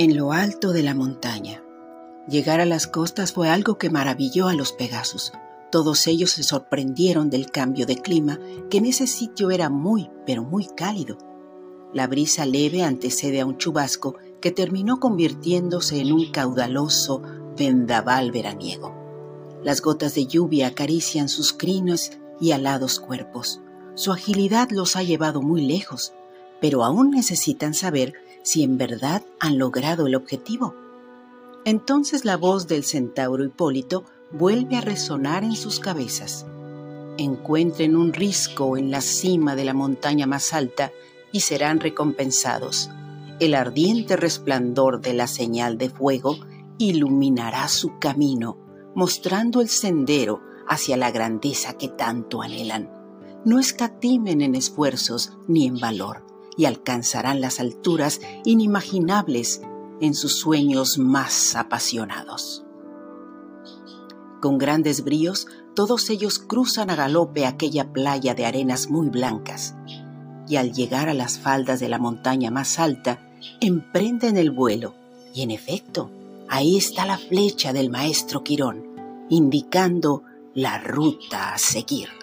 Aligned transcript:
En 0.00 0.16
lo 0.16 0.30
alto 0.30 0.72
de 0.72 0.84
la 0.84 0.94
montaña. 0.94 1.60
Llegar 2.28 2.60
a 2.60 2.64
las 2.64 2.86
costas 2.86 3.32
fue 3.32 3.48
algo 3.48 3.78
que 3.78 3.90
maravilló 3.90 4.46
a 4.46 4.54
los 4.54 4.70
Pegasus. 4.70 5.32
Todos 5.72 6.06
ellos 6.06 6.30
se 6.30 6.44
sorprendieron 6.44 7.30
del 7.30 7.50
cambio 7.50 7.84
de 7.84 7.96
clima, 7.96 8.38
que 8.70 8.78
en 8.78 8.86
ese 8.86 9.08
sitio 9.08 9.50
era 9.50 9.70
muy, 9.70 10.08
pero 10.24 10.44
muy 10.44 10.68
cálido. 10.68 11.18
La 11.92 12.06
brisa 12.06 12.46
leve 12.46 12.84
antecede 12.84 13.40
a 13.40 13.46
un 13.46 13.58
chubasco 13.58 14.14
que 14.40 14.52
terminó 14.52 15.00
convirtiéndose 15.00 15.98
en 15.98 16.12
un 16.12 16.30
caudaloso 16.30 17.20
vendaval 17.56 18.30
veraniego. 18.30 18.94
Las 19.64 19.82
gotas 19.82 20.14
de 20.14 20.28
lluvia 20.28 20.68
acarician 20.68 21.28
sus 21.28 21.52
crines 21.52 22.20
y 22.40 22.52
alados 22.52 23.00
cuerpos. 23.00 23.60
Su 23.96 24.12
agilidad 24.12 24.70
los 24.70 24.94
ha 24.94 25.02
llevado 25.02 25.42
muy 25.42 25.66
lejos, 25.66 26.12
pero 26.60 26.84
aún 26.84 27.10
necesitan 27.10 27.74
saber 27.74 28.14
si 28.42 28.62
en 28.62 28.78
verdad 28.78 29.22
han 29.40 29.58
logrado 29.58 30.06
el 30.06 30.14
objetivo. 30.14 30.74
Entonces 31.64 32.24
la 32.24 32.36
voz 32.36 32.66
del 32.66 32.84
centauro 32.84 33.44
Hipólito 33.44 34.04
vuelve 34.32 34.76
a 34.76 34.80
resonar 34.80 35.44
en 35.44 35.54
sus 35.54 35.80
cabezas. 35.80 36.46
Encuentren 37.18 37.96
un 37.96 38.12
risco 38.12 38.76
en 38.76 38.90
la 38.90 39.00
cima 39.00 39.56
de 39.56 39.64
la 39.64 39.74
montaña 39.74 40.26
más 40.26 40.52
alta 40.54 40.92
y 41.32 41.40
serán 41.40 41.80
recompensados. 41.80 42.90
El 43.40 43.54
ardiente 43.54 44.16
resplandor 44.16 45.00
de 45.00 45.14
la 45.14 45.26
señal 45.26 45.78
de 45.78 45.90
fuego 45.90 46.38
iluminará 46.78 47.68
su 47.68 47.98
camino, 47.98 48.56
mostrando 48.94 49.60
el 49.60 49.68
sendero 49.68 50.40
hacia 50.66 50.96
la 50.96 51.10
grandeza 51.10 51.74
que 51.74 51.88
tanto 51.88 52.42
anhelan. 52.42 52.90
No 53.44 53.58
escatimen 53.58 54.40
en 54.40 54.54
esfuerzos 54.54 55.32
ni 55.46 55.66
en 55.66 55.78
valor 55.78 56.27
y 56.58 56.66
alcanzarán 56.66 57.40
las 57.40 57.60
alturas 57.60 58.20
inimaginables 58.44 59.62
en 60.00 60.14
sus 60.14 60.34
sueños 60.34 60.98
más 60.98 61.56
apasionados. 61.56 62.64
Con 64.42 64.58
grandes 64.58 65.04
bríos, 65.04 65.46
todos 65.74 66.10
ellos 66.10 66.40
cruzan 66.40 66.90
a 66.90 66.96
galope 66.96 67.46
aquella 67.46 67.92
playa 67.92 68.34
de 68.34 68.44
arenas 68.44 68.90
muy 68.90 69.08
blancas, 69.08 69.76
y 70.48 70.56
al 70.56 70.72
llegar 70.72 71.08
a 71.08 71.14
las 71.14 71.38
faldas 71.38 71.78
de 71.78 71.88
la 71.88 71.98
montaña 71.98 72.50
más 72.50 72.78
alta, 72.78 73.20
emprenden 73.60 74.36
el 74.36 74.50
vuelo, 74.50 74.94
y 75.32 75.42
en 75.42 75.52
efecto, 75.52 76.10
ahí 76.48 76.76
está 76.76 77.06
la 77.06 77.18
flecha 77.18 77.72
del 77.72 77.88
maestro 77.88 78.42
Quirón, 78.42 78.84
indicando 79.28 80.24
la 80.54 80.78
ruta 80.78 81.54
a 81.54 81.58
seguir. 81.58 82.17